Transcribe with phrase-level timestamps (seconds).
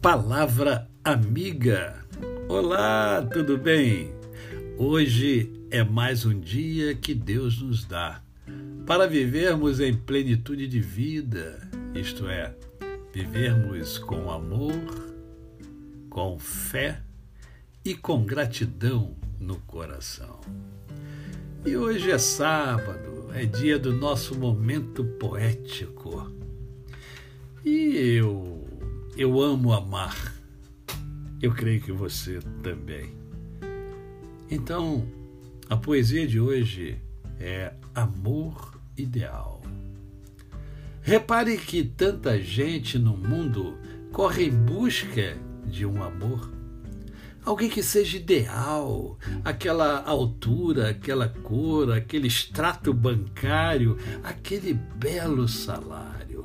[0.00, 2.06] Palavra Amiga.
[2.48, 4.12] Olá, tudo bem?
[4.78, 8.22] Hoje é mais um dia que Deus nos dá
[8.86, 12.54] para vivermos em plenitude de vida, isto é,
[13.12, 14.72] vivermos com amor,
[16.08, 17.02] com fé
[17.84, 20.38] e com gratidão no coração.
[21.66, 26.32] E hoje é sábado, é dia do nosso momento poético.
[27.64, 28.67] E eu,
[29.18, 30.32] eu amo amar.
[31.42, 33.12] Eu creio que você também.
[34.48, 35.06] Então,
[35.68, 36.96] a poesia de hoje
[37.40, 39.60] é Amor Ideal.
[41.02, 43.76] Repare que tanta gente no mundo
[44.12, 46.56] corre em busca de um amor
[47.44, 56.44] alguém que seja ideal, aquela altura, aquela cor, aquele extrato bancário, aquele belo salário.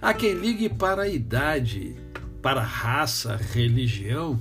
[0.00, 1.96] Há quem ligue para a idade,
[2.42, 4.38] para a raça, religião,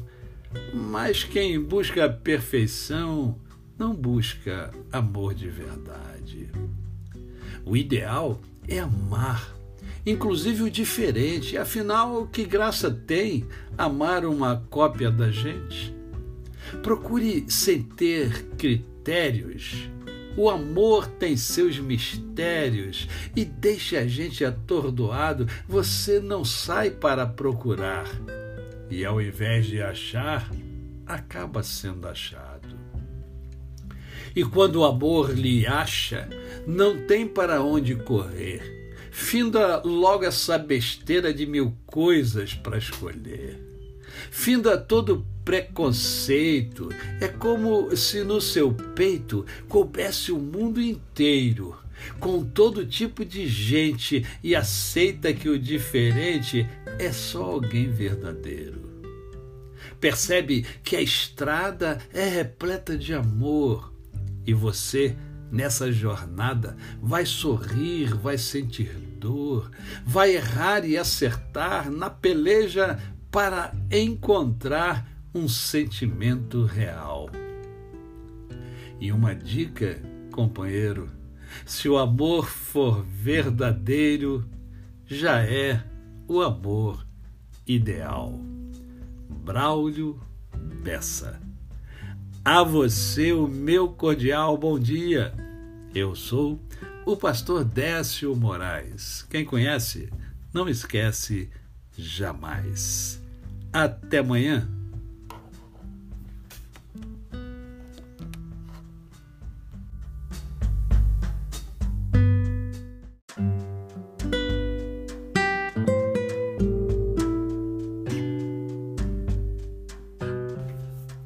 [0.74, 3.38] mas quem busca a perfeição
[3.78, 6.50] não busca amor de verdade.
[7.66, 9.58] O ideal é amar
[10.08, 11.58] inclusive o diferente.
[11.58, 13.46] Afinal, que graça tem
[13.78, 15.94] amar uma cópia da gente?
[16.82, 19.90] Procure sem ter critérios.
[20.38, 25.48] O amor tem seus mistérios e deixe a gente atordoado.
[25.68, 28.08] Você não sai para procurar
[28.90, 30.50] e, ao invés de achar,
[31.06, 32.78] acaba sendo achado.
[34.36, 36.30] E quando o amor lhe acha,
[36.68, 38.78] não tem para onde correr
[39.18, 43.60] Finda logo essa besteira de mil coisas para escolher.
[44.32, 46.90] Finda todo preconceito.
[47.22, 51.78] É como se no seu peito coubesse o mundo inteiro,
[52.20, 56.68] com todo tipo de gente, e aceita que o diferente
[57.00, 58.88] é só alguém verdadeiro.
[60.00, 63.92] Percebe que a estrada é repleta de amor
[64.46, 65.16] e você
[65.52, 68.90] nessa jornada vai sorrir, vai sentir
[69.20, 69.72] dor,
[70.06, 73.00] vai errar e acertar na peleja
[73.38, 77.30] para encontrar um sentimento real.
[79.00, 81.08] E uma dica, companheiro:
[81.64, 84.50] se o amor for verdadeiro,
[85.06, 85.84] já é
[86.28, 87.06] o amor
[87.68, 88.34] ideal.
[89.30, 90.20] Braulio
[90.82, 91.40] Bessa.
[92.44, 95.32] A você o meu cordial bom dia.
[95.94, 96.60] Eu sou
[97.06, 99.28] o pastor Décio Moraes.
[99.30, 100.12] Quem conhece,
[100.52, 101.52] não esquece
[101.96, 103.27] jamais.
[103.80, 104.68] Até amanhã.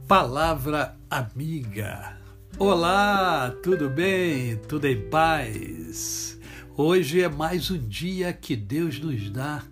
[0.06, 2.17] Palavra amiga.
[2.59, 4.57] Olá, tudo bem?
[4.67, 6.38] Tudo em paz?
[6.75, 9.63] Hoje é mais um dia que Deus nos dá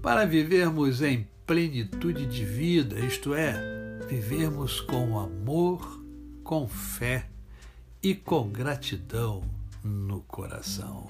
[0.00, 6.00] para vivermos em plenitude de vida, isto é, vivermos com amor,
[6.44, 7.28] com fé
[8.00, 9.42] e com gratidão
[9.82, 11.08] no coração.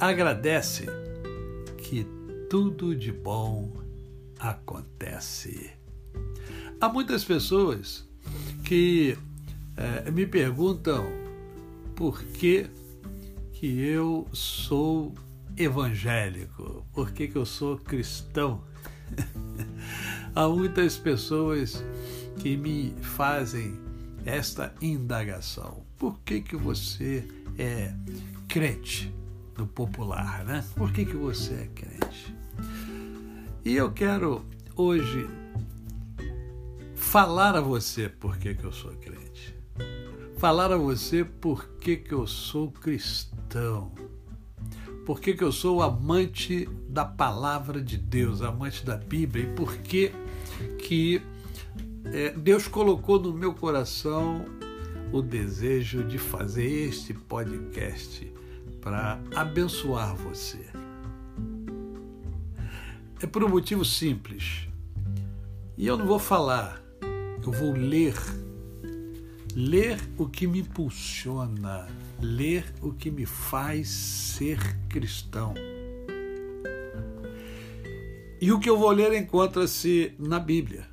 [0.00, 0.86] Agradece
[1.76, 2.06] que
[2.48, 3.70] tudo de bom
[4.38, 5.70] acontece.
[6.80, 8.08] Há muitas pessoas
[8.64, 9.14] que
[9.76, 11.04] é, me perguntam
[11.94, 12.66] por que,
[13.52, 15.12] que eu sou
[15.56, 18.62] evangélico, por que, que eu sou cristão.
[20.34, 21.84] Há muitas pessoas
[22.38, 23.78] que me fazem
[24.24, 25.84] esta indagação.
[25.98, 27.26] Por que, que você
[27.58, 27.94] é
[28.48, 29.14] crente
[29.56, 30.64] no popular, né?
[30.74, 32.34] Por que, que você é crente?
[33.64, 34.44] E eu quero
[34.74, 35.28] hoje
[36.96, 39.54] falar a você por que, que eu sou crente.
[40.36, 43.92] Falar a você por que, que eu sou cristão.
[45.04, 49.76] Por que, que eu sou amante da palavra de Deus, amante da Bíblia e por
[49.78, 50.12] que,
[50.78, 51.20] que
[52.06, 54.44] é, Deus colocou no meu coração
[55.12, 58.32] o desejo de fazer este podcast
[58.80, 60.64] para abençoar você.
[63.20, 64.68] É por um motivo simples.
[65.76, 66.84] E eu não vou falar
[67.46, 68.14] eu vou ler.
[69.56, 71.86] Ler o que me impulsiona,
[72.20, 74.58] ler o que me faz ser
[74.88, 75.54] cristão.
[78.40, 80.86] E o que eu vou ler encontra-se na Bíblia,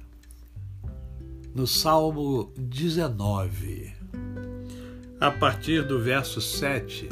[1.55, 3.93] no Salmo 19,
[5.19, 7.09] a partir do verso 7.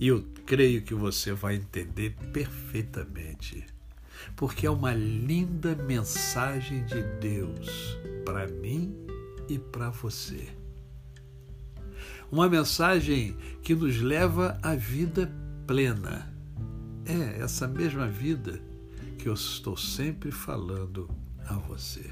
[0.00, 3.64] E eu creio que você vai entender perfeitamente.
[4.36, 9.03] porque é uma linda mensagem de Deus para mim
[9.48, 10.48] e para você.
[12.30, 15.30] Uma mensagem que nos leva à vida
[15.66, 16.32] plena.
[17.06, 18.60] É essa mesma vida
[19.18, 21.08] que eu estou sempre falando
[21.46, 22.10] a você.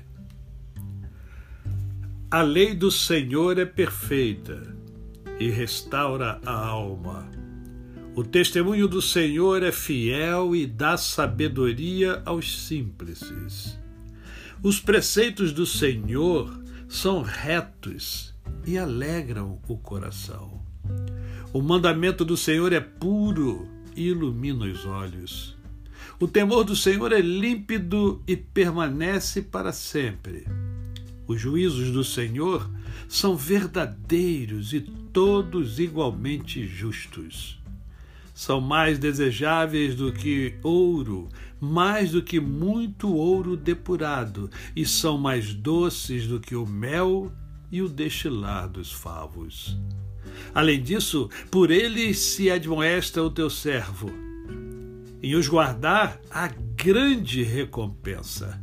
[2.30, 4.74] A lei do Senhor é perfeita
[5.38, 7.28] e restaura a alma.
[8.14, 13.78] O testemunho do Senhor é fiel e dá sabedoria aos simples.
[14.62, 16.61] Os preceitos do Senhor
[16.92, 18.34] são retos
[18.66, 20.60] e alegram o coração.
[21.50, 23.66] O mandamento do Senhor é puro
[23.96, 25.56] e ilumina os olhos.
[26.20, 30.46] O temor do Senhor é límpido e permanece para sempre.
[31.26, 32.70] Os juízos do Senhor
[33.08, 37.61] são verdadeiros e todos igualmente justos.
[38.34, 41.28] São mais desejáveis do que ouro,
[41.60, 47.30] mais do que muito ouro depurado, e são mais doces do que o mel
[47.70, 49.78] e o destilar dos favos.
[50.54, 54.10] Além disso, por eles se admoesta o teu servo.
[55.22, 58.60] Em os guardar, há grande recompensa.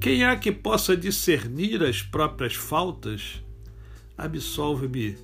[0.00, 3.42] Quem há que possa discernir as próprias faltas?
[4.16, 5.16] absolve-me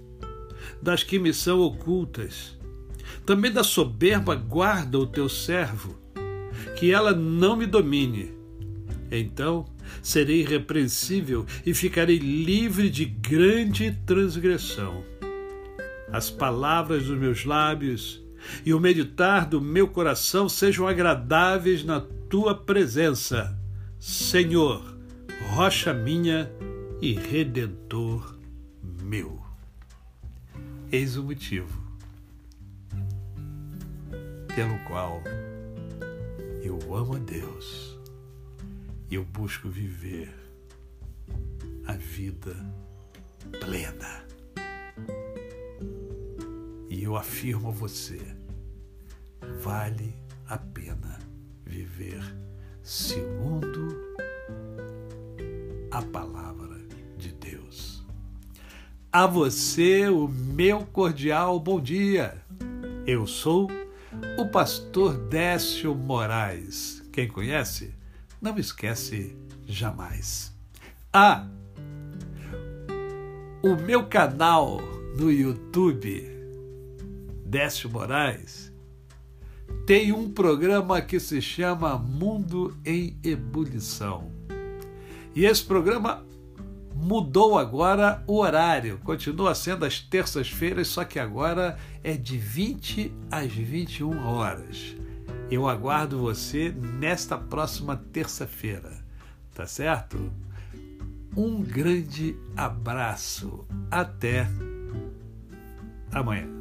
[0.83, 2.58] das que me são ocultas.
[3.29, 5.95] Também da soberba guarda o teu servo,
[6.79, 8.33] que ela não me domine.
[9.11, 9.67] Então
[10.03, 15.05] serei irrepreensível e ficarei livre de grande transgressão.
[16.11, 18.25] As palavras dos meus lábios
[18.65, 23.55] e o meditar do meu coração sejam agradáveis na tua presença,
[24.01, 24.97] Senhor,
[25.51, 26.51] rocha minha
[26.99, 28.39] e redentor
[29.03, 29.39] meu.
[30.91, 31.88] Eis o motivo
[34.55, 35.23] pelo qual
[36.63, 37.99] eu amo a Deus
[39.11, 40.35] e eu busco viver
[41.87, 42.55] a vida
[43.61, 44.25] plena.
[46.91, 48.21] E eu afirmo a você:
[49.61, 50.15] vale
[50.47, 51.19] a pena
[51.65, 52.23] viver
[52.83, 53.97] segundo
[55.91, 56.49] a palavra
[59.11, 62.41] a você o meu cordial bom dia.
[63.07, 63.69] Eu sou
[64.37, 67.03] o pastor Décio Moraes.
[67.13, 67.95] Quem conhece,
[68.41, 69.37] não esquece
[69.67, 70.55] jamais.
[71.13, 71.47] Ah,
[73.63, 74.81] o meu canal
[75.17, 76.25] no YouTube,
[77.45, 78.73] Décio Moraes,
[79.87, 84.31] tem um programa que se chama Mundo em Ebulição.
[85.35, 86.25] E esse programa
[87.01, 88.99] mudou agora o horário.
[89.05, 94.97] Continua sendo às terças-feiras, só que agora é de 20 às 21 horas.
[95.51, 98.93] Eu aguardo você nesta próxima terça-feira,
[99.55, 100.31] tá certo?
[101.37, 103.65] Um grande abraço.
[103.91, 104.47] Até
[106.13, 106.58] amanhã.